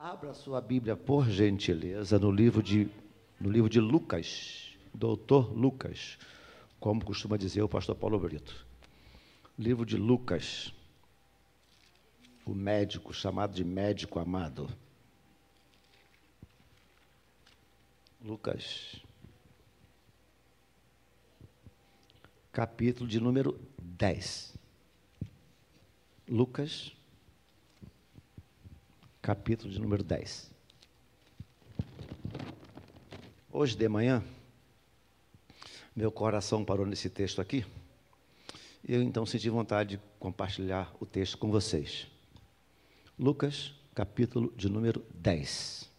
[0.00, 2.88] Abra sua Bíblia, por gentileza, no livro de,
[3.40, 6.16] no livro de Lucas, doutor Lucas,
[6.78, 8.64] como costuma dizer o pastor Paulo Brito.
[9.58, 10.72] Livro de Lucas,
[12.46, 14.68] o médico, chamado de médico amado.
[18.24, 19.02] Lucas,
[22.52, 24.54] capítulo de número 10.
[26.28, 26.96] Lucas,
[29.28, 30.50] capítulo de número 10.
[33.52, 34.24] Hoje de manhã,
[35.94, 37.62] meu coração parou nesse texto aqui,
[38.82, 42.06] e eu então senti vontade de compartilhar o texto com vocês.
[43.18, 45.90] Lucas, capítulo de número 10,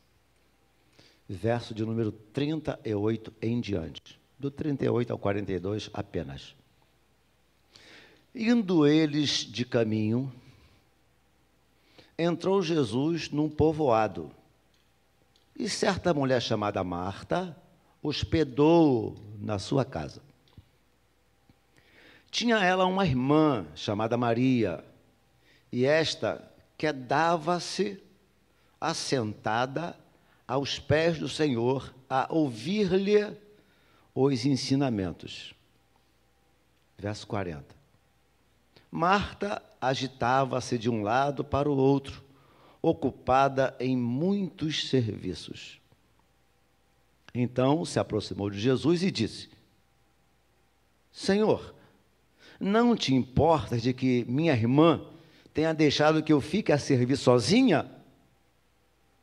[1.28, 6.56] verso de número 38 em diante, do 38 ao 42 apenas.
[8.34, 10.34] Indo eles de caminho,
[12.20, 14.30] entrou Jesus num povoado.
[15.58, 17.56] E certa mulher chamada Marta
[18.04, 20.22] hospedou na sua casa.
[22.30, 24.84] Tinha ela uma irmã chamada Maria,
[25.72, 26.46] e esta
[26.78, 28.02] quedava-se
[28.80, 29.98] assentada
[30.48, 33.36] aos pés do Senhor a ouvir-lhe
[34.14, 35.54] os ensinamentos.
[36.98, 37.79] Verso 40.
[38.92, 42.24] Marta agitava-se de um lado para o outro,
[42.82, 45.80] ocupada em muitos serviços.
[47.34, 49.50] Então se aproximou de Jesus e disse:
[51.12, 51.76] Senhor,
[52.60, 55.06] não te importas de que minha irmã
[55.54, 57.90] tenha deixado que eu fique a servir sozinha?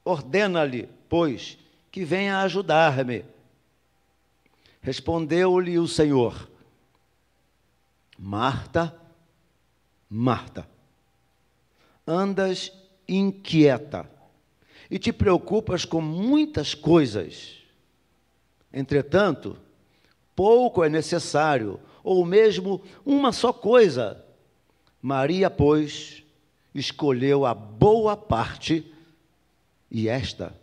[0.04, 1.58] Ordena-lhe, pois,
[1.90, 3.24] que venha ajudar-me.
[4.80, 6.48] Respondeu-lhe o Senhor:
[8.16, 8.96] Marta,
[10.08, 10.68] Marta,
[12.06, 12.72] andas
[13.08, 14.08] inquieta
[14.90, 17.56] e te preocupas com muitas coisas.
[18.72, 19.56] Entretanto,
[20.34, 24.24] pouco é necessário, ou mesmo uma só coisa.
[25.02, 26.22] Maria, pois,
[26.74, 28.92] escolheu a boa parte,
[29.90, 30.54] e esta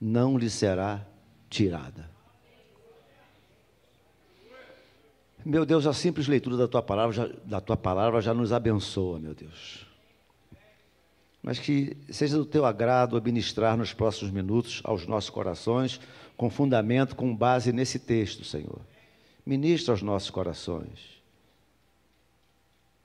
[0.00, 1.06] não lhe será
[1.48, 2.17] tirada.
[5.44, 9.18] Meu Deus, a simples leitura da tua palavra já, da tua palavra já nos abençoa,
[9.18, 9.86] meu Deus.
[11.42, 16.00] Mas que seja do teu agrado ministrar nos próximos minutos aos nossos corações,
[16.36, 18.80] com fundamento, com base nesse texto, Senhor.
[19.46, 21.18] Ministra aos nossos corações.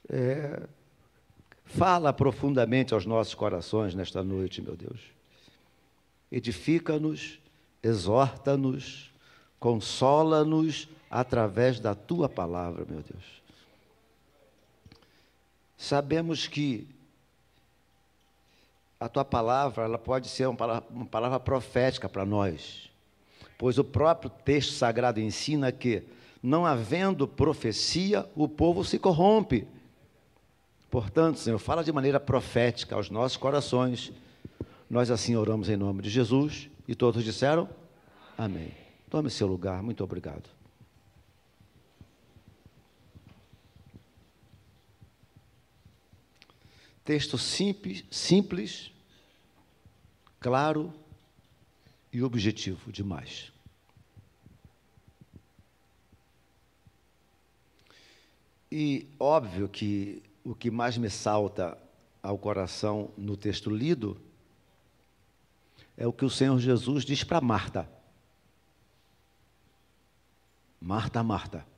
[0.09, 0.63] É,
[1.63, 4.99] fala profundamente aos nossos corações nesta noite, meu Deus.
[6.31, 7.39] Edifica-nos,
[7.81, 9.11] exorta-nos,
[9.59, 13.43] consola-nos através da tua palavra, meu Deus.
[15.77, 16.87] Sabemos que
[18.99, 22.89] a tua palavra ela pode ser uma palavra, uma palavra profética para nós,
[23.59, 26.01] pois o próprio texto sagrado ensina que,
[26.41, 29.67] não havendo profecia, o povo se corrompe.
[30.89, 34.11] Portanto, Senhor, fala de maneira profética aos nossos corações.
[34.89, 37.69] Nós assim oramos em nome de Jesus e todos disseram:
[38.35, 38.71] Amém.
[39.11, 40.62] Tome seu lugar, muito obrigado.
[47.03, 48.91] Texto simples, simples,
[50.39, 50.93] claro
[52.11, 53.51] e objetivo demais.
[58.71, 61.77] E óbvio que o que mais me salta
[62.21, 64.19] ao coração no texto lido
[65.95, 67.89] é o que o Senhor Jesus diz para Marta.
[70.79, 71.72] Marta, Marta.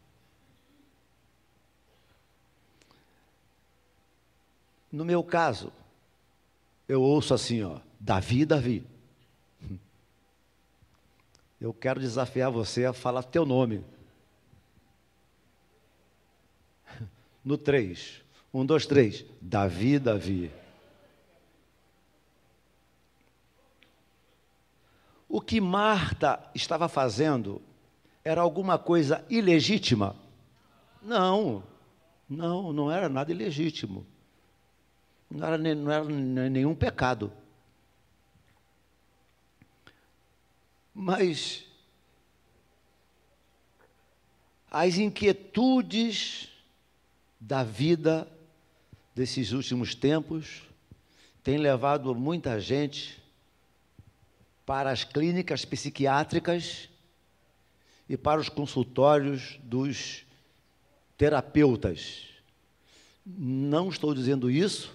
[4.95, 5.73] No meu caso,
[6.88, 8.88] eu ouço assim, ó, Davi, Davi.
[11.59, 13.83] Eu quero desafiar você a falar teu nome.
[17.44, 18.24] No 3.
[18.53, 19.25] Um, dois, três.
[19.42, 20.50] Davi, Davi.
[25.27, 27.62] O que Marta estava fazendo
[28.24, 30.15] era alguma coisa ilegítima?
[31.01, 31.62] Não,
[32.30, 34.14] não, não era nada ilegítimo
[35.30, 36.04] não era, não era
[36.50, 37.31] nenhum pecado.
[40.94, 41.66] Mas
[44.72, 46.50] as inquietudes
[47.39, 48.31] da vida
[49.13, 50.63] desses últimos tempos
[51.44, 53.22] têm levado muita gente
[54.66, 56.89] para as clínicas psiquiátricas
[58.07, 60.25] e para os consultórios dos
[61.18, 62.30] terapeutas.
[63.25, 64.94] Não estou dizendo isso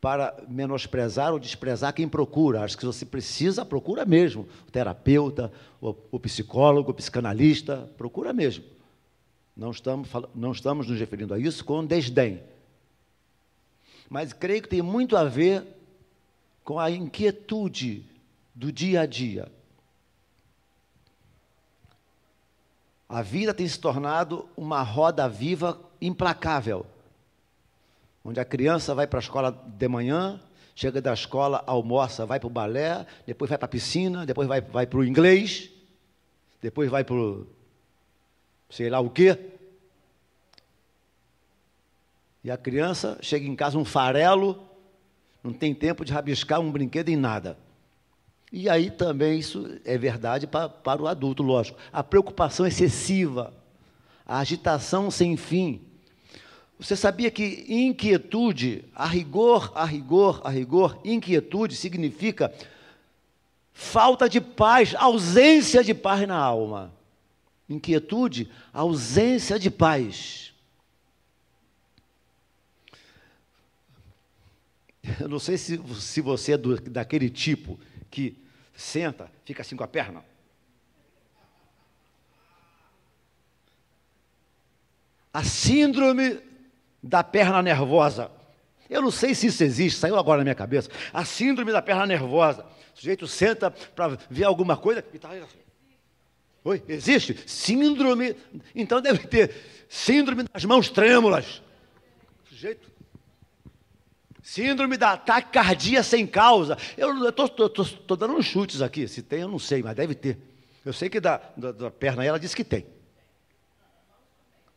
[0.00, 2.62] para menosprezar ou desprezar quem procura.
[2.62, 4.46] Acho que você precisa, procura mesmo.
[4.66, 8.64] O terapeuta, o, psicólogo, o psicanalista, procura mesmo.
[9.56, 12.40] Não estamos, não estamos nos referindo a isso com desdém.
[14.08, 15.66] Mas creio que tem muito a ver
[16.62, 18.04] com a inquietude
[18.54, 19.50] do dia a dia.
[23.08, 26.86] A vida tem se tornado uma roda viva implacável
[28.28, 30.38] onde a criança vai para a escola de manhã,
[30.74, 34.60] chega da escola, almoça, vai para o balé, depois vai para a piscina, depois vai,
[34.60, 35.70] vai para o inglês,
[36.60, 37.46] depois vai para o
[38.68, 39.38] sei lá o quê.
[42.44, 44.62] E a criança chega em casa um farelo,
[45.42, 47.56] não tem tempo de rabiscar um brinquedo em nada.
[48.52, 51.78] E aí também isso é verdade para, para o adulto, lógico.
[51.90, 53.54] A preocupação excessiva,
[54.26, 55.87] a agitação sem fim,
[56.78, 62.54] você sabia que inquietude, a rigor, a rigor, a rigor, inquietude significa
[63.72, 66.94] falta de paz, ausência de paz na alma.
[67.68, 70.54] Inquietude, ausência de paz.
[75.20, 77.78] Eu não sei se, se você é do, daquele tipo
[78.08, 78.36] que
[78.76, 80.24] senta, fica assim com a perna.
[85.32, 86.47] A síndrome
[87.08, 88.30] da perna nervosa.
[88.88, 90.90] Eu não sei se isso existe, saiu agora na minha cabeça.
[91.12, 92.64] A síndrome da perna nervosa.
[92.94, 95.58] O sujeito senta para ver alguma coisa e está assim.
[96.64, 97.38] Oi, existe?
[97.46, 98.36] Síndrome.
[98.74, 99.54] Então deve ter
[99.88, 101.62] síndrome das mãos trêmulas.
[102.48, 102.90] Sujeito.
[104.42, 106.76] Síndrome da taquicardia sem causa.
[106.96, 109.08] Eu estou dando uns chutes aqui.
[109.08, 110.38] Se tem, eu não sei, mas deve ter.
[110.84, 112.86] Eu sei que da, da, da perna ela disse que tem.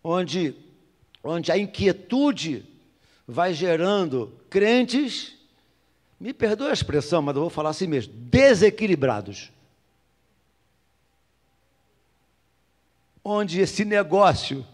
[0.04, 0.71] Onde
[1.24, 2.66] onde a inquietude
[3.28, 5.36] vai gerando crentes,
[6.20, 9.52] me perdoe a expressão, mas eu vou falar assim mesmo, desequilibrados.
[13.24, 14.66] Onde esse negócio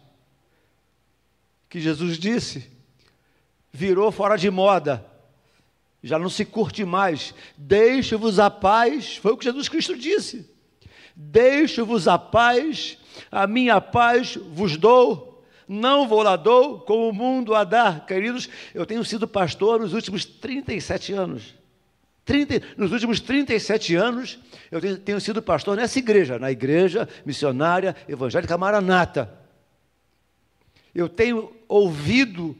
[1.70, 2.70] que Jesus disse
[3.72, 5.06] virou fora de moda,
[6.02, 7.34] já não se curte mais.
[7.58, 10.50] Deixe-vos a paz, foi o que Jesus Cristo disse.
[11.16, 12.98] Deixe-vos a paz,
[13.30, 15.27] a minha paz vos dou
[15.68, 18.06] não vou lá dou como o mundo a dar.
[18.06, 21.56] Queridos, eu tenho sido pastor nos últimos 37 anos.
[22.24, 24.38] 30, nos últimos 37 anos,
[24.70, 29.34] eu tenho, tenho sido pastor nessa igreja, na igreja missionária evangélica Maranata.
[30.94, 32.56] Eu tenho ouvido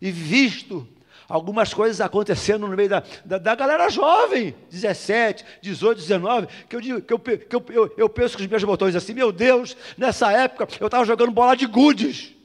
[0.00, 0.88] e visto
[1.28, 6.80] algumas coisas acontecendo no meio da, da, da, galera jovem, 17, 18, 19, que eu,
[6.80, 9.76] digo, que eu, que eu, eu, eu penso com os meus botões assim, meu Deus,
[9.96, 12.39] nessa época eu estava jogando bola de gudes.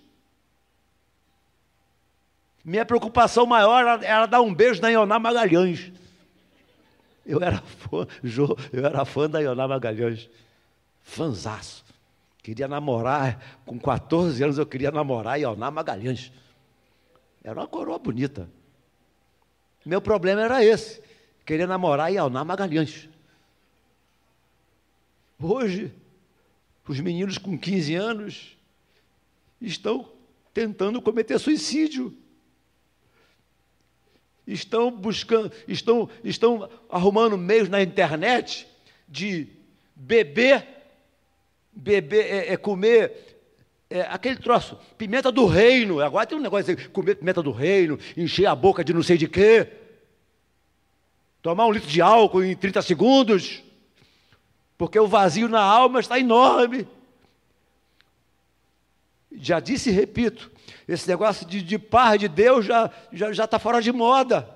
[2.66, 5.92] Minha preocupação maior era, dar um beijo na Ioná Magalhães.
[7.24, 8.08] Eu era fã,
[8.74, 10.28] eu era fã da Ioná Magalhães.
[11.04, 11.86] Fanzaço.
[12.42, 16.32] Queria namorar, com 14 anos eu queria namorar Ioná Magalhães.
[17.44, 18.50] Era uma coroa bonita.
[19.86, 21.00] Meu problema era esse.
[21.46, 23.08] Queria namorar Ioná Magalhães.
[25.40, 25.94] Hoje,
[26.88, 28.58] os meninos com 15 anos
[29.62, 30.10] estão
[30.52, 32.25] tentando cometer suicídio
[34.48, 38.68] estão buscando, estão, estão arrumando meios na internet
[39.08, 39.48] de
[39.96, 40.66] beber,
[41.72, 43.26] beber, é, é comer
[43.90, 46.02] é, aquele troço, pimenta do reino.
[46.02, 49.18] Agora tem um negócio de comer pimenta do reino, encher a boca de não sei
[49.18, 49.68] de quê,
[51.42, 53.64] tomar um litro de álcool em 30 segundos,
[54.78, 56.88] porque o vazio na alma está enorme.
[59.32, 60.52] Já disse e repito,
[60.88, 64.50] esse negócio de, de paz de Deus já está já, já tá fora de moda.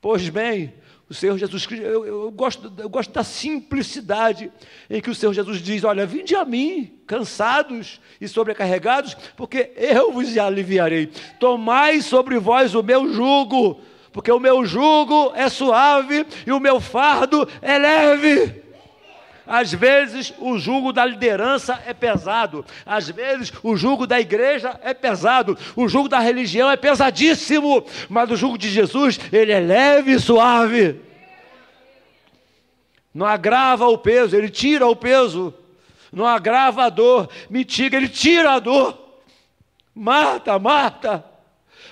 [0.00, 0.74] Pois bem,
[1.12, 4.50] o Senhor Jesus Cristo, eu, eu, gosto, eu gosto da simplicidade
[4.88, 10.10] em que o Senhor Jesus diz: Olha, vinde a mim, cansados e sobrecarregados, porque eu
[10.10, 11.10] vos aliviarei.
[11.38, 16.80] Tomai sobre vós o meu jugo, porque o meu jugo é suave e o meu
[16.80, 18.61] fardo é leve.
[19.52, 24.94] Às vezes o jugo da liderança é pesado, às vezes o jugo da igreja é
[24.94, 30.12] pesado, o jugo da religião é pesadíssimo, mas o jugo de Jesus, ele é leve
[30.12, 31.02] e suave.
[33.12, 35.52] Não agrava o peso, ele tira o peso.
[36.10, 38.98] Não agrava a dor, mitiga, ele tira a dor.
[39.94, 41.22] Marta, Marta,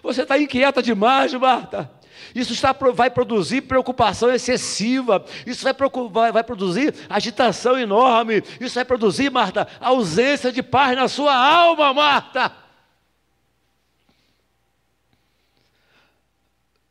[0.02, 1.90] você está inquieta demais, Marta.
[2.34, 5.74] Isso está, vai produzir preocupação excessiva, isso vai,
[6.10, 11.92] vai, vai produzir agitação enorme, isso vai produzir, Marta, ausência de paz na sua alma,
[11.92, 12.52] Marta.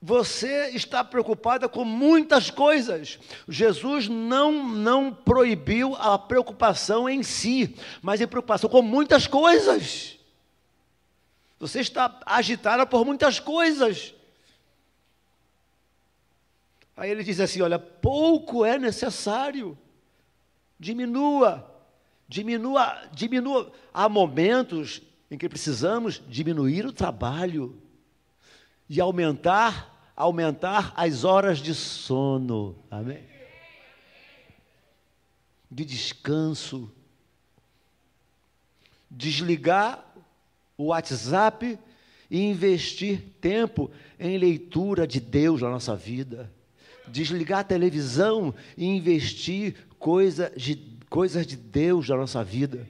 [0.01, 3.19] Você está preocupada com muitas coisas.
[3.48, 10.17] Jesus não, não proibiu a preocupação em si, mas a preocupação com muitas coisas.
[11.60, 14.13] Você está agitada por muitas coisas.
[17.00, 19.77] Aí ele diz assim: olha, pouco é necessário.
[20.77, 21.65] Diminua,
[22.27, 23.72] diminua, diminua.
[23.94, 25.01] Há momentos
[25.32, 27.82] em que precisamos diminuir o trabalho
[28.89, 32.75] e aumentar, aumentar as horas de sono.
[32.91, 33.24] Amém?
[35.72, 36.91] De descanso.
[39.10, 40.06] Desligar
[40.77, 41.79] o WhatsApp
[42.29, 43.89] e investir tempo
[44.20, 46.58] em leitura de Deus na nossa vida.
[47.11, 50.75] Desligar a televisão e investir coisa de,
[51.09, 52.87] coisas de Deus na nossa vida.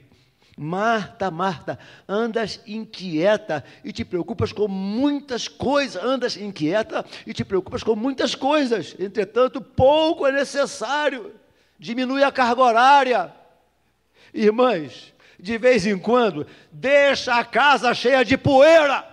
[0.56, 7.82] Marta, Marta, andas inquieta e te preocupas com muitas coisas, andas inquieta e te preocupas
[7.82, 11.32] com muitas coisas, entretanto, pouco é necessário,
[11.78, 13.34] diminui a carga horária.
[14.34, 19.00] Irmãs, de vez em quando, deixa a casa cheia de poeira.
[19.00, 19.09] Poeira.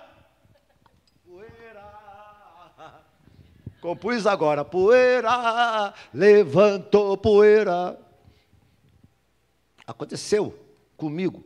[3.81, 7.99] Compus agora, poeira, levantou poeira.
[9.85, 10.57] Aconteceu
[10.97, 11.43] comigo,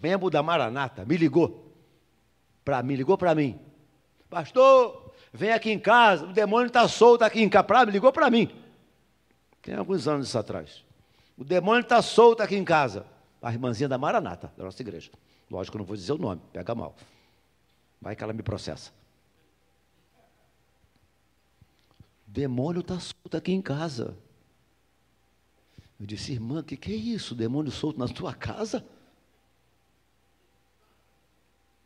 [0.00, 1.72] membro da Maranata, me ligou.
[2.64, 3.58] Para mim, ligou para mim.
[4.28, 7.86] Pastor, vem aqui em casa, o demônio está solto aqui em casa.
[7.86, 8.50] Me ligou para mim.
[9.62, 10.84] Tem alguns anos atrás.
[11.36, 13.06] O demônio está solto aqui em casa.
[13.42, 15.10] A irmãzinha da Maranata, da nossa igreja.
[15.50, 16.94] Lógico eu não vou dizer o nome, pega mal.
[18.00, 18.90] Vai que ela me processa.
[22.00, 24.14] O demônio está solto aqui em casa.
[25.98, 27.34] Eu disse, irmã, o que, que é isso?
[27.34, 28.86] Demônio solto na tua casa?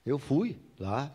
[0.04, 1.14] Eu fui lá,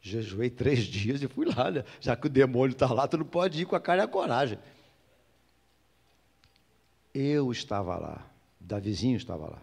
[0.00, 1.84] jejuei três dias e fui lá, né?
[2.00, 4.08] já que o demônio está lá, tu não pode ir com a cara e a
[4.08, 4.58] coragem.
[7.12, 8.26] Eu estava lá,
[8.58, 9.62] Davizinho estava lá.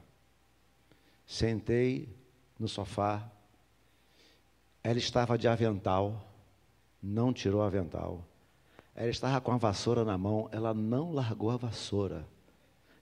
[1.25, 2.07] Sentei
[2.59, 3.27] no sofá,
[4.83, 6.31] ela estava de avental,
[7.01, 8.23] não tirou avental.
[8.95, 12.25] Ela estava com a vassoura na mão, ela não largou a vassoura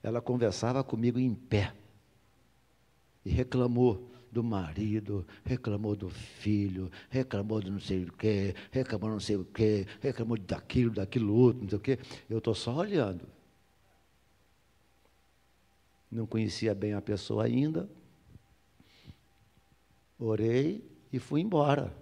[0.04, 1.74] ela conversava comigo em pé
[3.24, 9.20] e reclamou do marido, reclamou do filho, reclamou de não sei o quê, reclamou não
[9.20, 12.00] sei o quê, reclamou daquilo, daquilo outro, não sei o quê.
[12.30, 13.26] Eu estou só olhando.
[16.12, 17.90] Não conhecia bem a pessoa ainda.
[20.20, 20.84] Orei
[21.14, 21.96] e fui embora.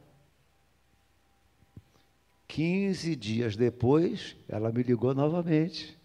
[2.51, 5.97] Quinze dias depois, ela me ligou novamente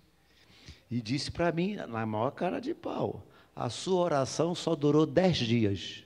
[0.88, 5.38] e disse para mim, na maior cara de pau, a sua oração só durou dez
[5.38, 6.04] dias.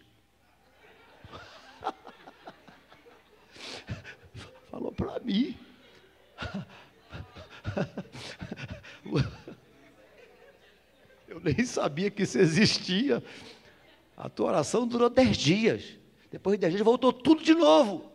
[4.70, 5.54] Falou para mim.
[11.28, 13.22] Eu nem sabia que isso existia.
[14.16, 15.98] A tua oração durou dez dias.
[16.30, 18.09] Depois de dez dias voltou tudo de novo.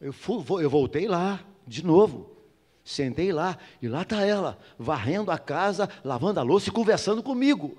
[0.00, 2.36] Eu, fui, eu voltei lá, de novo.
[2.82, 7.76] Sentei lá e lá está ela, varrendo a casa, lavando a louça e conversando comigo.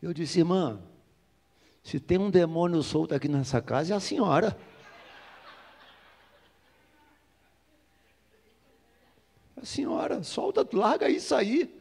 [0.00, 0.80] Eu disse, irmã,
[1.82, 4.58] se tem um demônio solto aqui nessa casa, é a senhora.
[9.56, 11.72] A senhora, solta, larga isso aí.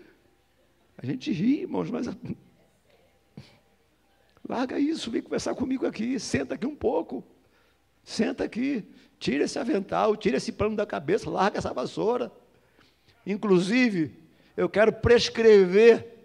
[0.97, 2.07] A gente ri, irmãos, mas.
[4.47, 7.23] Larga isso, vem conversar comigo aqui, senta aqui um pouco.
[8.03, 8.87] Senta aqui.
[9.19, 12.31] Tira esse avental, tira esse pano da cabeça, larga essa vassoura.
[13.25, 14.17] Inclusive,
[14.55, 16.15] eu quero prescrever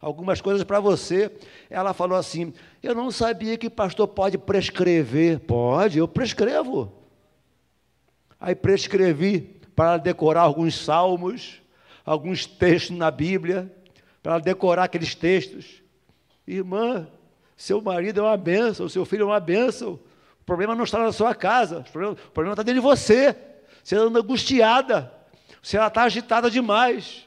[0.00, 1.30] algumas coisas para você.
[1.70, 5.40] Ela falou assim: Eu não sabia que pastor pode prescrever.
[5.40, 6.92] Pode, eu prescrevo.
[8.38, 11.60] Aí prescrevi para decorar alguns salmos,
[12.04, 13.72] alguns textos na Bíblia,
[14.22, 15.82] para decorar aqueles textos.
[16.46, 17.08] Irmã,
[17.56, 19.98] seu marido é uma bênção, seu filho é uma bênção.
[20.46, 23.36] O problema não está na sua casa, o problema, o problema está dentro de você.
[23.82, 25.12] Você anda angustiada,
[25.60, 27.26] você está agitada demais.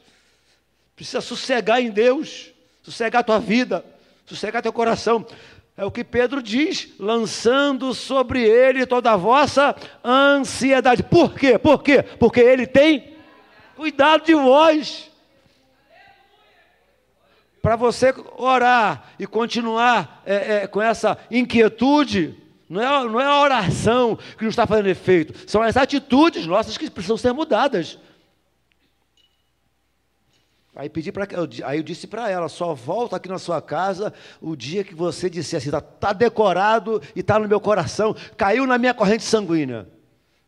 [0.95, 2.49] Precisa sossegar em Deus,
[2.81, 3.83] sossegar a tua vida,
[4.25, 5.27] sossegar teu coração.
[5.75, 11.03] É o que Pedro diz, lançando sobre ele toda a vossa ansiedade.
[11.03, 11.57] Por quê?
[11.59, 12.01] Por quê?
[12.01, 13.17] Porque ele tem
[13.75, 15.11] cuidado de vós.
[17.61, 23.41] Para você orar e continuar é, é, com essa inquietude, não é, não é a
[23.41, 27.97] oração que não está fazendo efeito, são as atitudes nossas que precisam ser mudadas.
[30.75, 31.27] Aí pedi para
[31.65, 35.29] aí eu disse para ela, só volta aqui na sua casa o dia que você
[35.29, 39.89] disser assim, está tá decorado e está no meu coração, caiu na minha corrente sanguínea.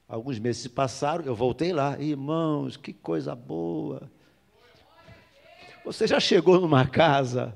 [0.08, 1.98] Alguns meses se passaram, eu voltei lá.
[2.00, 4.12] Irmãos, que coisa boa.
[5.84, 7.56] Você já chegou numa casa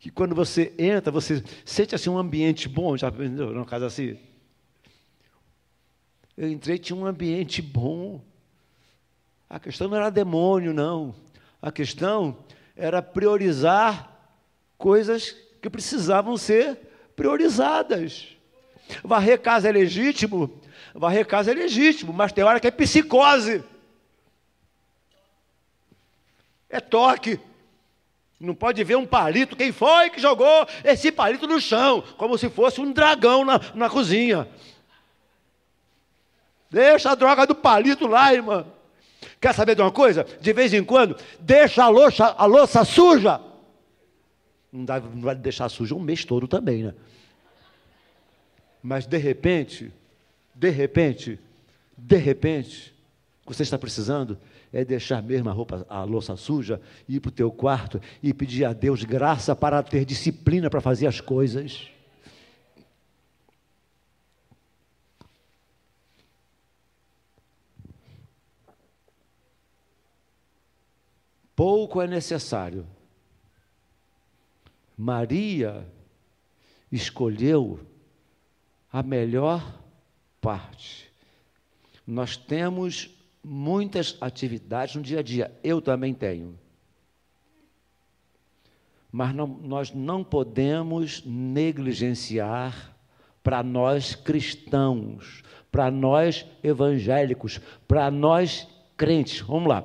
[0.00, 4.18] que quando você entra, você sente assim um ambiente bom, já aprendeu numa casa assim?
[6.34, 8.24] Eu entrei, tinha um ambiente bom.
[9.48, 11.14] A questão não era demônio, não.
[11.60, 12.38] A questão
[12.74, 14.10] era priorizar
[14.78, 16.78] coisas que precisavam ser
[17.14, 18.28] priorizadas.
[19.04, 20.62] Varrer casa é legítimo,
[20.94, 23.62] varrer casa é legítimo, mas tem hora que é psicose.
[26.70, 27.38] É toque.
[28.40, 29.54] Não pode ver um palito.
[29.54, 32.02] Quem foi que jogou esse palito no chão?
[32.16, 34.48] Como se fosse um dragão na, na cozinha.
[36.70, 38.64] Deixa a droga do palito lá, irmã.
[39.38, 40.24] Quer saber de uma coisa?
[40.40, 43.40] De vez em quando, deixa a louça, a louça suja.
[44.72, 46.94] Não, dá, não vai deixar suja um mês todo também, né?
[48.82, 49.92] Mas de repente,
[50.54, 51.38] de repente,
[51.96, 52.94] de repente,
[53.44, 54.38] você está precisando
[54.72, 58.64] é deixar mesmo a roupa, a louça suja, ir para o teu quarto e pedir
[58.64, 61.88] a Deus graça para ter disciplina para fazer as coisas.
[71.56, 72.86] Pouco é necessário.
[74.96, 75.86] Maria
[76.90, 77.80] escolheu
[78.92, 79.78] a melhor
[80.40, 81.10] parte.
[82.06, 83.10] Nós temos
[83.42, 86.58] muitas atividades no dia a dia, eu também tenho.
[89.10, 92.96] Mas não, nós não podemos negligenciar
[93.42, 95.42] para nós cristãos,
[95.72, 99.40] para nós evangélicos, para nós crentes.
[99.40, 99.84] Vamos lá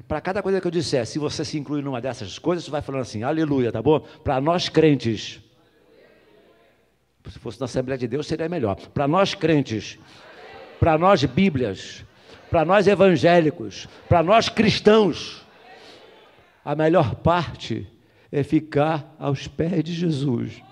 [0.00, 2.82] para cada coisa que eu disser, se você se incluir numa dessas coisas, você vai
[2.82, 4.00] falando assim, aleluia, tá bom?
[4.00, 5.40] Para nós crentes.
[7.28, 8.76] Se fosse na Assembleia de Deus, seria melhor.
[8.76, 9.98] Para nós crentes,
[10.78, 12.04] para nós Bíblias,
[12.54, 15.44] para nós evangélicos, para nós cristãos,
[16.64, 17.84] a melhor parte
[18.30, 20.62] é ficar aos pés de Jesus.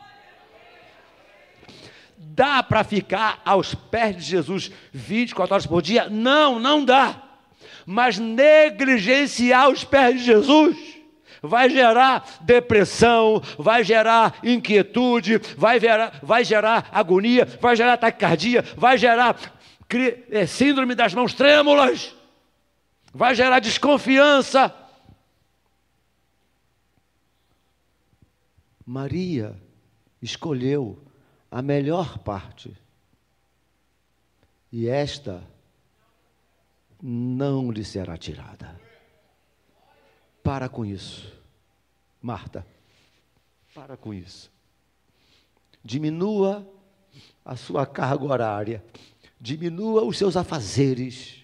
[2.16, 6.08] Dá para ficar aos pés de Jesus 24 horas por dia?
[6.08, 7.20] Não, não dá
[7.84, 10.76] mas negligenciar os pés de Jesus
[11.42, 18.96] vai gerar depressão, vai gerar inquietude, vai gerar, vai gerar agonia, vai gerar taquicardia, vai
[18.96, 19.34] gerar
[20.48, 22.14] síndrome das mãos trêmulas,
[23.12, 24.74] vai gerar desconfiança.
[28.85, 29.61] Maria
[30.20, 31.02] escolheu
[31.50, 32.76] a melhor parte.
[34.70, 35.46] E esta
[37.00, 38.81] não lhe será tirada.
[40.42, 41.33] Para com isso.
[42.20, 42.66] Marta,
[43.74, 44.50] para com isso.
[45.85, 46.66] Diminua
[47.44, 48.85] a sua carga horária,
[49.42, 51.42] diminua os seus afazeres,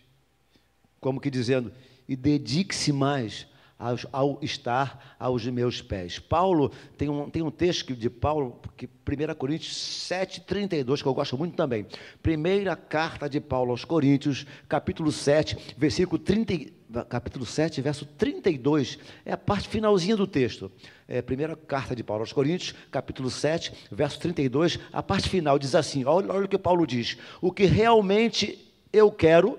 [1.01, 1.73] como que dizendo,
[2.09, 6.21] e dedique-se mais ao, ao, estar aos meus pés.
[6.21, 11.15] Paulo, tem um, tem um texto de Paulo, que 1 Coríntios 7, 32, que eu
[11.15, 11.87] gosto muito também.
[12.23, 16.71] Primeira carta de Paulo aos Coríntios, capítulo 7, versículo 30,
[17.09, 20.73] capítulo 7, verso 32, é a parte finalzinha do texto.
[21.07, 25.75] É, primeira carta de Paulo aos Coríntios, capítulo 7, verso 32, a parte final diz
[25.75, 27.19] assim: olha, olha o que Paulo diz.
[27.41, 29.59] O que realmente eu quero.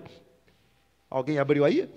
[1.10, 1.90] Alguém abriu aí?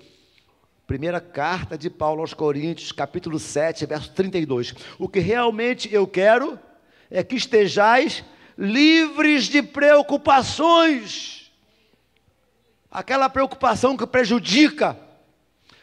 [0.87, 4.75] Primeira carta de Paulo aos Coríntios, capítulo 7, verso 32.
[4.99, 6.59] O que realmente eu quero
[7.11, 8.25] é que estejais
[8.59, 11.51] livres de preocupações.
[12.91, 14.99] Aquela preocupação que prejudica,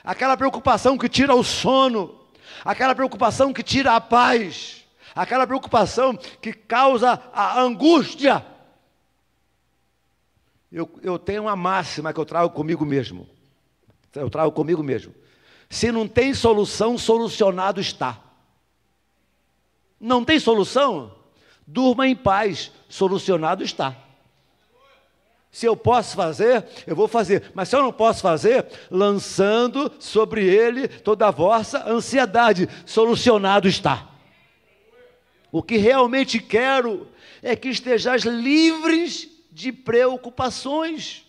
[0.03, 2.19] aquela preocupação que tira o sono,
[2.63, 4.85] aquela preocupação que tira a paz,
[5.15, 8.45] aquela preocupação que causa a angústia.
[10.71, 13.27] Eu, eu tenho uma máxima que eu trago comigo mesmo.
[14.13, 15.13] Eu trago comigo mesmo.
[15.69, 18.19] Se não tem solução, solucionado está.
[19.99, 21.15] Não tem solução?
[21.65, 23.95] Durma em paz, solucionado está.
[25.51, 27.51] Se eu posso fazer, eu vou fazer.
[27.53, 34.07] Mas se eu não posso fazer, lançando sobre ele toda a vossa ansiedade, solucionado está.
[35.51, 37.07] O que realmente quero
[37.41, 41.27] é que estejais livres de preocupações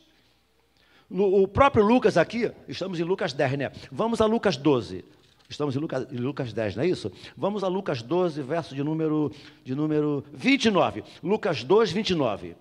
[1.11, 3.72] o próprio Lucas aqui, estamos em Lucas 10, né?
[3.90, 5.04] Vamos a Lucas 12.
[5.48, 7.11] Estamos em Lucas, em Lucas 10, não é isso?
[7.37, 9.33] Vamos a Lucas 12, verso de número,
[9.64, 11.02] de número 29.
[11.20, 12.54] Lucas 2, 29.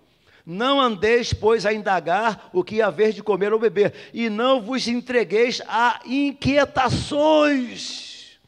[0.52, 4.88] Não andeis, pois, a indagar o que haver de comer ou beber, e não vos
[4.88, 8.40] entregueis a inquietações.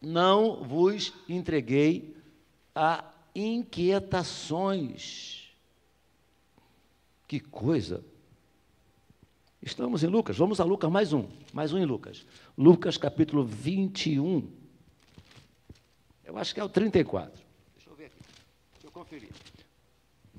[0.00, 2.16] Não vos entreguei
[2.74, 3.04] a
[3.36, 5.48] inquietações.
[7.28, 8.04] Que coisa!
[9.62, 12.26] Estamos em Lucas, vamos a Lucas mais um, mais um em Lucas.
[12.58, 14.50] Lucas capítulo 21.
[16.24, 17.40] Eu acho que é o 34.
[17.76, 18.18] Deixa eu ver aqui,
[18.72, 19.30] deixa eu conferir.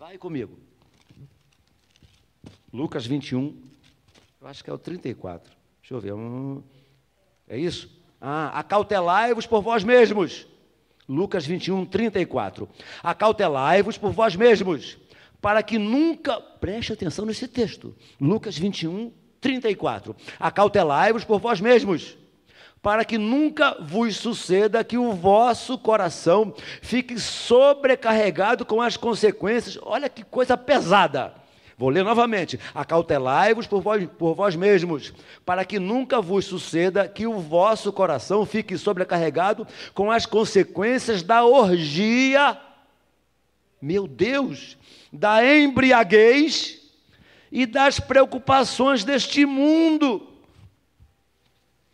[0.04, 0.60] Vai comigo.
[2.74, 3.58] Lucas 21,
[4.42, 5.50] eu acho que é o 34.
[5.80, 6.14] Deixa eu ver.
[7.48, 7.90] É isso?
[8.20, 10.46] Ah, acautelai-vos por vós mesmos.
[11.08, 12.68] Lucas 21, 34.
[13.02, 14.98] Acautelai-vos por vós mesmos
[15.42, 20.14] para que nunca, preste atenção nesse texto, Lucas 21, 34.
[20.38, 22.18] Acautelai-vos por vós mesmos,
[22.84, 29.80] para que nunca vos suceda que o vosso coração fique sobrecarregado com as consequências.
[29.82, 31.34] Olha que coisa pesada.
[31.78, 32.60] Vou ler novamente.
[32.76, 35.14] Acautelai-vos por vós, por vós mesmos,
[35.46, 41.46] para que nunca vos suceda que o vosso coração fique sobrecarregado com as consequências da
[41.46, 42.60] orgia.
[43.82, 44.78] Meu Deus,
[45.12, 46.82] da embriaguez
[47.50, 50.33] e das preocupações deste mundo.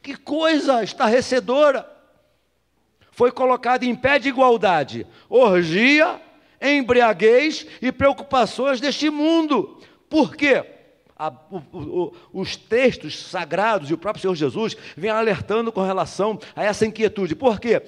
[0.09, 1.87] Que coisa estarrecedora!
[3.11, 6.19] Foi colocado em pé de igualdade orgia,
[6.59, 9.79] embriaguez e preocupações deste mundo.
[10.09, 10.65] Por quê?
[11.15, 16.39] a, o, o, os textos sagrados e o próprio Senhor Jesus vem alertando com relação
[16.55, 17.35] a essa inquietude.
[17.35, 17.83] Por quê?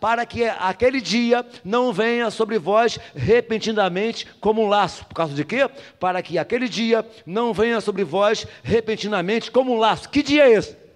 [0.00, 5.04] para que aquele dia não venha sobre vós repentinamente como um laço.
[5.04, 5.70] Por causa de quê?
[6.00, 10.08] Para que aquele dia não venha sobre vós repentinamente como um laço.
[10.08, 10.87] Que dia é esse?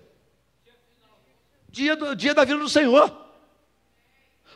[1.72, 3.11] Dia, do, dia da vida do Senhor.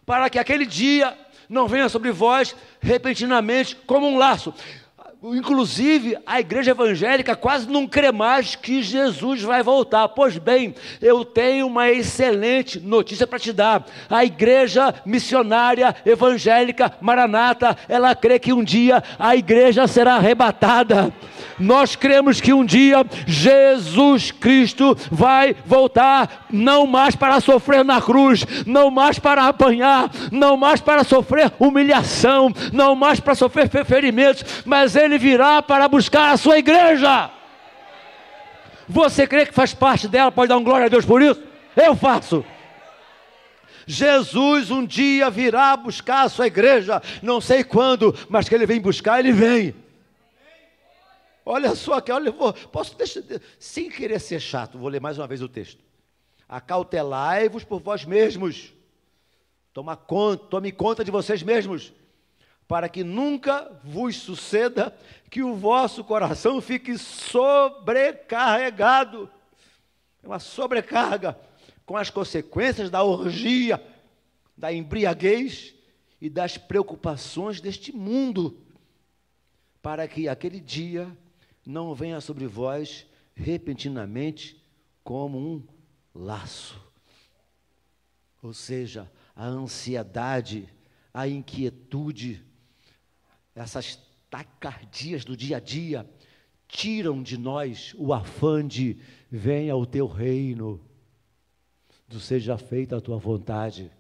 [0.05, 4.55] Para que aquele dia não venha sobre vós repentinamente como um laço.
[5.35, 10.07] Inclusive, a igreja evangélica quase não crê mais que Jesus vai voltar.
[10.09, 13.85] Pois bem, eu tenho uma excelente notícia para te dar.
[14.09, 21.13] A igreja missionária evangélica Maranata, ela crê que um dia a igreja será arrebatada.
[21.59, 28.45] Nós cremos que um dia Jesus Cristo vai voltar, não mais para sofrer na cruz,
[28.67, 34.97] não mais para apanhar, não mais para sofrer humilhação, não mais para sofrer ferimentos, mas
[34.97, 37.31] ele virá para buscar a sua igreja.
[38.89, 40.31] Você crê que faz parte dela?
[40.31, 41.43] Pode dar um glória a Deus por isso?
[41.77, 42.45] Eu faço.
[43.87, 48.81] Jesus um dia virá buscar a sua igreja, não sei quando, mas que ele vem
[48.81, 49.75] buscar, ele vem.
[51.45, 53.23] Olha só que, olha, vou, posso deixar,
[53.61, 55.79] sem querer ser chato, vou ler mais uma vez o texto.
[56.49, 58.73] Acautelai-vos por vós mesmos.
[59.73, 61.93] Toma conta, tome conta de vocês mesmos,
[62.69, 64.97] para que nunca vos suceda
[65.31, 69.31] que o vosso coração fique sobrecarregado.
[70.23, 71.39] É uma sobrecarga
[71.85, 73.83] com as consequências da orgia,
[74.57, 75.75] da embriaguez
[76.21, 78.59] e das preocupações deste mundo,
[79.81, 81.17] para que aquele dia
[81.65, 84.61] não venha sobre vós repentinamente
[85.05, 85.63] como um
[86.15, 86.81] laço.
[88.43, 90.69] Ou seja, a ansiedade,
[91.13, 92.46] a inquietude,
[93.57, 93.99] essas
[94.31, 96.09] tacardias do dia a dia
[96.69, 98.99] tiram de nós o afã de
[99.31, 100.81] venha o teu reino,
[102.07, 103.91] do seja feita a tua vontade.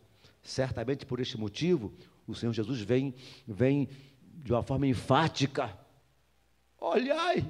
[0.43, 1.93] Certamente por este motivo,
[2.27, 3.13] o Senhor Jesus vem,
[3.49, 3.89] vem
[4.21, 5.77] de uma forma enfática
[6.79, 7.45] Olhai.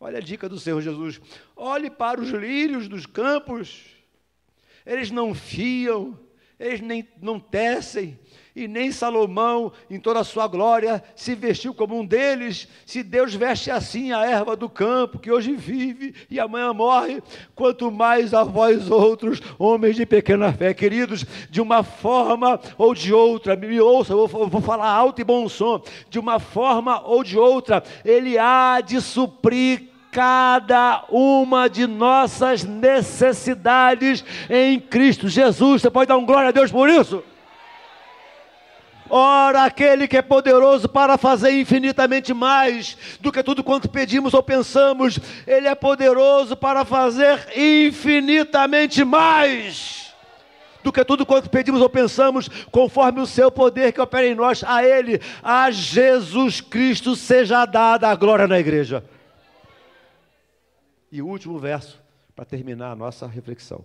[0.00, 1.20] Olha a dica do Senhor Jesus.
[1.56, 3.84] Olhe para os lírios dos campos.
[4.86, 6.18] Eles não fiam,
[6.58, 8.18] eles nem não tecem,
[8.58, 12.66] e nem Salomão, em toda a sua glória, se vestiu como um deles.
[12.84, 17.22] Se Deus veste assim a erva do campo, que hoje vive e amanhã morre,
[17.54, 23.12] quanto mais a vós outros, homens de pequena fé, queridos, de uma forma ou de
[23.12, 27.22] outra, me ouça, eu vou, vou falar alto e bom som, de uma forma ou
[27.22, 35.82] de outra, Ele há de suprir cada uma de nossas necessidades em Cristo Jesus.
[35.82, 37.22] Você pode dar um glória a Deus por isso?
[39.10, 44.42] Ora, aquele que é poderoso para fazer infinitamente mais do que tudo quanto pedimos ou
[44.42, 50.14] pensamos, Ele é poderoso para fazer infinitamente mais
[50.82, 54.62] do que tudo quanto pedimos ou pensamos, conforme o seu poder que opera em nós,
[54.64, 59.04] a Ele, a Jesus Cristo, seja dada a glória na igreja.
[61.10, 62.00] E o último verso,
[62.34, 63.84] para terminar a nossa reflexão,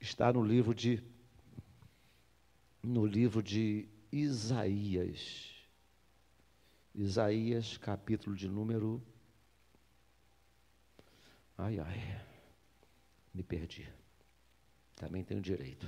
[0.00, 1.02] está no livro de
[2.84, 5.52] no livro de Isaías.
[6.94, 9.02] Isaías, capítulo de número.
[11.56, 12.20] Ai, ai,
[13.32, 13.88] me perdi.
[14.94, 15.86] Também tenho direito.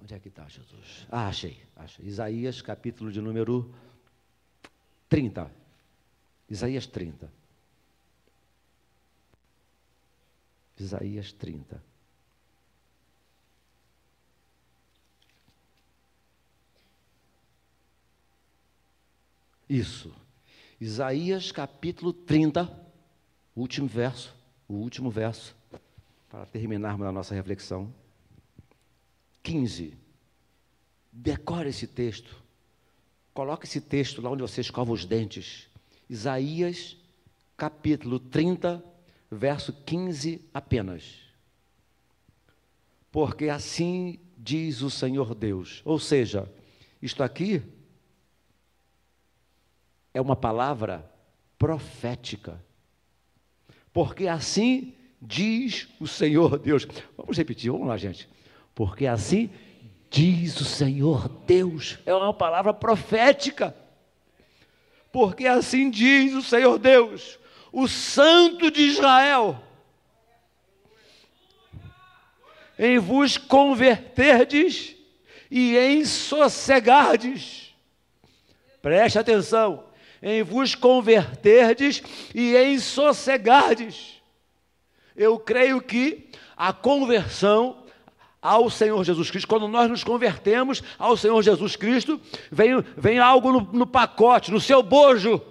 [0.00, 1.06] Onde é que está, Jesus?
[1.10, 2.06] Ah, achei, achei.
[2.06, 3.74] Isaías, capítulo de número
[5.08, 5.50] 30.
[6.48, 7.37] Isaías 30.
[10.78, 11.82] Isaías 30.
[19.68, 20.14] Isso.
[20.80, 22.70] Isaías capítulo 30,
[23.54, 24.34] último verso,
[24.68, 25.54] o último verso,
[26.30, 27.92] para terminarmos a nossa reflexão.
[29.42, 29.94] 15.
[31.12, 32.42] Decore esse texto.
[33.34, 35.68] Coloque esse texto lá onde você escova os dentes.
[36.08, 36.96] Isaías,
[37.56, 38.82] capítulo 30,
[39.30, 41.16] verso 15 apenas.
[43.10, 45.82] Porque assim diz o Senhor Deus.
[45.84, 46.50] Ou seja,
[47.00, 47.62] isto aqui
[50.12, 51.10] é uma palavra
[51.58, 52.62] profética.
[53.92, 56.86] Porque assim diz o Senhor Deus.
[57.16, 58.28] Vamos repetir, vamos lá, gente.
[58.74, 59.50] Porque assim
[60.10, 61.98] diz o Senhor Deus.
[62.06, 63.74] É uma palavra profética.
[65.10, 67.38] Porque assim diz o Senhor Deus,
[67.72, 69.62] o Santo de Israel.
[72.78, 74.94] Em vos converterdes
[75.50, 77.74] e em sossegardes.
[78.80, 79.88] Preste atenção
[80.22, 82.02] em vos converterdes
[82.34, 84.20] e em sossegardes.
[85.16, 87.84] Eu creio que a conversão
[88.40, 93.52] ao Senhor Jesus Cristo, quando nós nos convertemos ao Senhor Jesus Cristo, vem, vem algo
[93.52, 95.42] no, no pacote, no seu bojo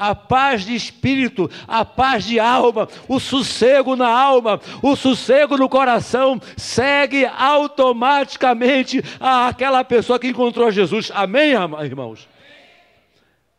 [0.00, 5.68] a paz de espírito, a paz de alma, o sossego na alma, o sossego no
[5.68, 11.12] coração, segue automaticamente aquela pessoa que encontrou Jesus.
[11.14, 12.26] Amém, irmãos?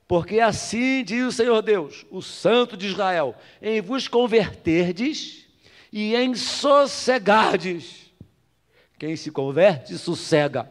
[0.08, 5.46] Porque assim diz o Senhor Deus, o Santo de Israel: em vos converterdes
[5.94, 8.12] e em sossegardes.
[8.98, 10.68] Quem se converte, sossega.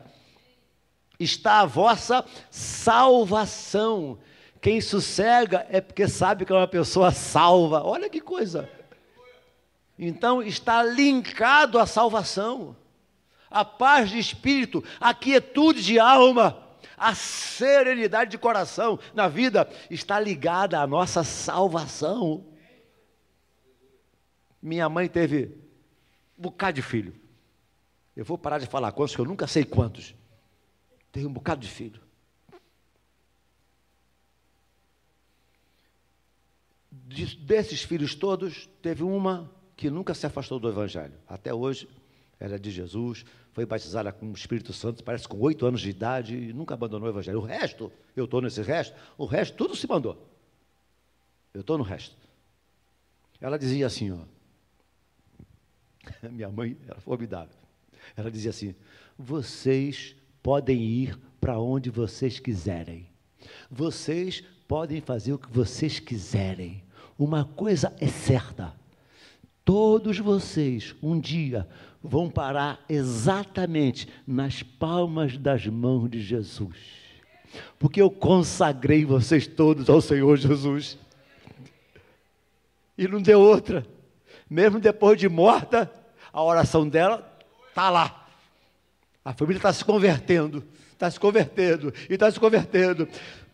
[1.18, 4.18] Está a vossa salvação.
[4.60, 7.82] Quem sossega é porque sabe que é uma pessoa salva.
[7.82, 8.68] Olha que coisa.
[9.98, 12.76] Então está linkado à salvação,
[13.50, 16.70] a paz de espírito, a quietude de alma
[17.00, 22.44] a serenidade de coração na vida está ligada à nossa salvação.
[24.60, 25.58] Minha mãe teve
[26.38, 27.18] um bocado de filho.
[28.14, 30.14] Eu vou parar de falar quantos, que eu nunca sei quantos.
[31.10, 32.02] Tem um bocado de filho.
[36.90, 41.14] Desses filhos todos, teve uma que nunca se afastou do Evangelho.
[41.26, 41.88] Até hoje,
[42.38, 46.36] era de Jesus, foi batizada com o Espírito Santo, parece com oito anos de idade,
[46.36, 47.38] e nunca abandonou o Evangelho.
[47.38, 50.26] O resto, eu estou nesse resto, o resto tudo se mandou.
[51.52, 52.16] Eu estou no resto.
[53.40, 54.18] Ela dizia assim, ó.
[56.30, 57.54] Minha mãe era formidável.
[58.16, 58.74] Ela dizia assim:
[59.18, 63.08] vocês podem ir para onde vocês quiserem.
[63.70, 66.80] Vocês podem fazer o que vocês quiserem.
[67.18, 68.72] Uma coisa é certa:
[69.64, 71.66] todos vocês um dia
[72.00, 76.76] vão parar exatamente nas palmas das mãos de Jesus.
[77.80, 80.96] Porque eu consagrei vocês todos ao Senhor Jesus.
[82.96, 83.84] E não deu outra.
[84.48, 85.92] Mesmo depois de morta,
[86.32, 87.28] a oração dela
[87.70, 88.28] está lá.
[89.24, 93.08] A família está se convertendo, está se convertendo, e está se convertendo.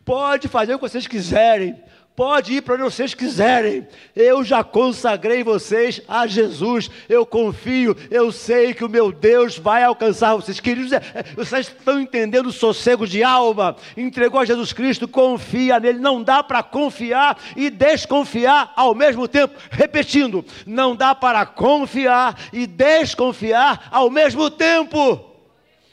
[0.07, 1.77] Pode fazer o que vocês quiserem,
[2.17, 3.87] Pode ir para onde vocês quiserem.
[4.17, 6.91] Eu já consagrei vocês a Jesus.
[7.11, 10.59] Eu confio, eu sei que o meu Deus vai alcançar vocês.
[10.59, 13.77] Queridos, é, é, vocês estão entendendo o sossego de alma?
[13.95, 15.99] Entregou a Jesus Cristo, confia nele.
[15.99, 19.55] Não dá para confiar e desconfiar ao mesmo tempo.
[19.71, 25.36] Repetindo, não dá para confiar e desconfiar ao mesmo tempo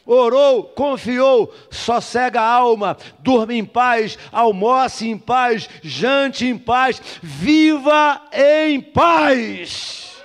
[0.05, 8.21] orou, confiou, sossega a alma, durma em paz, almoce em paz, jante em paz, viva
[8.31, 10.21] em paz.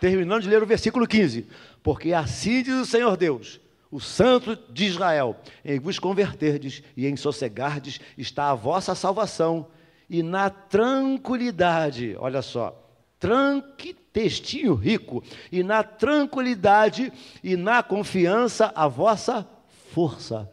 [0.00, 1.46] Terminando de ler o versículo 15:
[1.82, 3.60] Porque assim diz o Senhor Deus,
[3.90, 9.68] o Santo de Israel: em vos converterdes e em sossegardes está a vossa salvação,
[10.10, 12.76] e na tranquilidade, olha só,
[13.18, 19.46] tranque, textinho rico, e na tranquilidade e na confiança a vossa
[19.90, 20.48] força.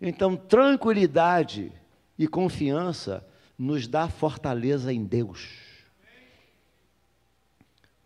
[0.00, 1.72] Então, tranquilidade
[2.18, 3.26] e confiança
[3.58, 5.48] nos dá fortaleza em Deus.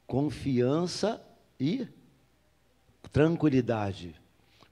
[0.06, 1.20] Confiança
[1.58, 1.88] e
[3.10, 4.14] tranquilidade.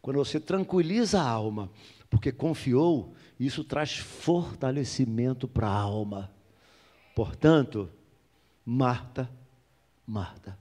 [0.00, 1.68] Quando você tranquiliza a alma,
[2.08, 6.30] porque confiou, isso traz fortalecimento para a alma.
[7.14, 7.90] Portanto,
[8.64, 9.28] Marta,
[10.06, 10.58] Marta,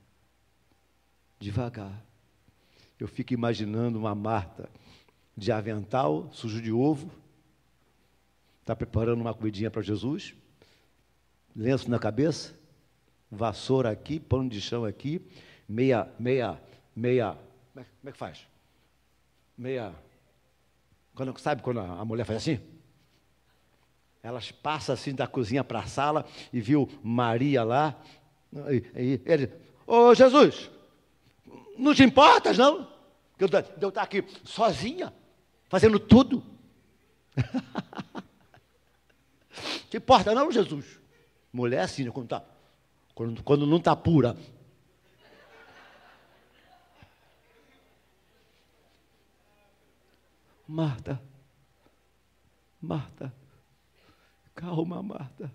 [1.39, 2.04] devagar.
[2.99, 4.69] Eu fico imaginando uma Marta
[5.36, 7.10] de avental, sujo de ovo,
[8.62, 10.36] está preparando uma comidinha para Jesus,
[11.56, 12.54] lenço na cabeça,
[13.32, 15.21] vassoura aqui, pano de chão aqui,
[15.67, 16.60] meia, meia,
[16.95, 17.38] meia,
[17.73, 18.47] como é, como é que faz?
[19.58, 19.95] Meia,
[21.15, 22.60] quando, sabe quando a mulher faz assim?
[24.21, 27.95] Elas passam assim da cozinha para a sala e viu Maria lá.
[28.51, 29.51] E, e ele,
[29.85, 30.71] ô oh, Jesus,
[31.77, 32.88] não te importas, não?
[33.38, 33.45] De
[33.81, 35.13] eu, estar aqui sozinha,
[35.69, 36.43] fazendo tudo.
[39.89, 40.99] te importa, não, Jesus?
[41.53, 42.43] Mulher assim, né, quando, tá,
[43.15, 44.35] quando, quando não está pura.
[50.67, 51.19] Marta,
[52.79, 53.33] Marta,
[54.53, 55.51] calma, Marta.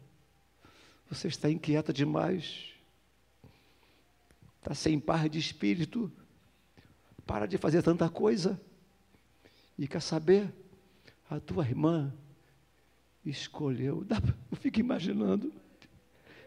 [1.08, 2.73] Você está inquieta demais.
[4.64, 6.10] Está sem paz de espírito.
[7.26, 8.58] Para de fazer tanta coisa.
[9.76, 10.50] E quer saber?
[11.28, 12.10] A tua irmã
[13.22, 14.06] escolheu.
[14.50, 15.52] Eu fico imaginando.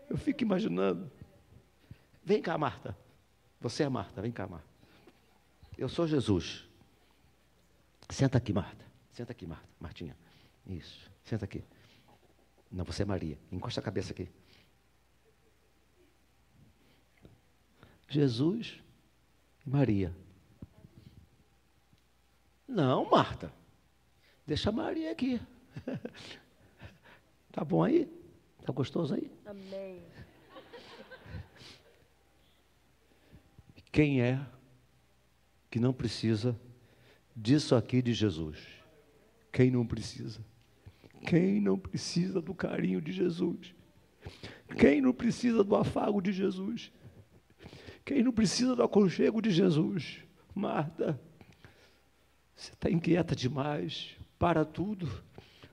[0.10, 1.12] Eu fico imaginando.
[2.23, 2.97] Vem cá, Marta.
[3.62, 4.67] Você é Marta, vem cá, Marta.
[5.77, 6.67] Eu sou Jesus.
[8.10, 8.84] Senta aqui, Marta.
[9.13, 9.67] Senta aqui, Marta.
[9.80, 10.17] Martinha.
[10.65, 11.08] Isso.
[11.23, 11.63] Senta aqui.
[12.71, 13.38] Não, você é Maria.
[13.51, 14.27] Encosta a cabeça aqui.
[18.08, 18.82] Jesus
[19.65, 20.15] e Maria.
[22.67, 23.52] Não, Marta.
[24.46, 25.39] Deixa a Maria aqui.
[27.52, 28.10] tá bom aí?
[28.65, 29.32] Tá gostoso aí?
[29.46, 30.02] Amém.
[33.91, 34.39] Quem é
[35.72, 36.60] que não precisa
[37.36, 38.60] disso aqui de Jesus?
[39.52, 40.39] Quem não precisa?
[41.26, 43.74] Quem não precisa do carinho de Jesus?
[44.78, 46.91] Quem não precisa do afago de Jesus?
[48.08, 50.24] Quem não precisa do aconchego de Jesus?
[50.56, 51.20] Marta,
[52.56, 55.12] você está inquieta demais, para tudo.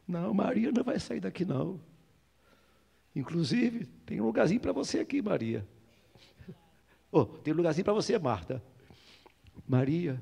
[0.06, 1.80] Não, Maria não vai sair daqui, não.
[3.14, 5.64] Inclusive, tem um lugarzinho para você aqui, Maria.
[7.12, 8.60] Oh, tem um lugarzinho para você, Marta.
[9.64, 10.20] Maria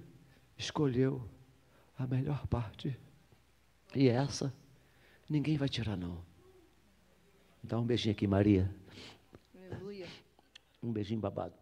[0.59, 1.27] escolheu
[1.99, 2.95] a melhor parte.
[3.95, 4.53] E essa
[5.31, 6.23] ninguém vai tirar, não.
[7.63, 8.71] Dá um beijinho aqui, Maria.
[9.57, 10.07] Aleluia.
[10.83, 11.62] Um beijinho babado.